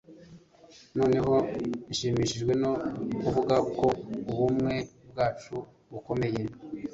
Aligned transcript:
noneho 0.97 1.33
nshimishijwe 1.91 2.53
no 2.63 2.71
kuvuga 3.23 3.55
ko 3.77 3.87
ubumwe 4.31 4.75
bwacu 5.09 5.55
bukomeye 5.91 6.41